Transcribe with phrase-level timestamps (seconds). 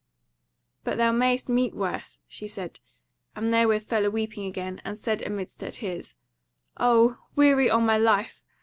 [0.83, 2.79] "But thou mayest meet worse," she said;
[3.35, 6.15] and therewith fell a weeping again, and said amidst her tears:
[6.77, 8.41] "O weary on my life!